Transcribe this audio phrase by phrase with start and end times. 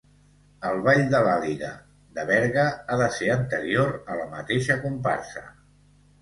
[0.67, 1.69] El ball de l'Àliga
[2.15, 5.47] de Berga ha de ser anterior a la mateixa comparsa.